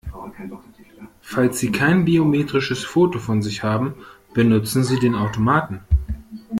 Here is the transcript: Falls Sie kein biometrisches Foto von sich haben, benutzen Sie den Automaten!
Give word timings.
Falls 1.21 1.59
Sie 1.59 1.71
kein 1.71 2.05
biometrisches 2.05 2.83
Foto 2.83 3.19
von 3.19 3.43
sich 3.43 3.61
haben, 3.61 3.93
benutzen 4.33 4.83
Sie 4.83 4.97
den 4.97 5.13
Automaten! 5.13 5.81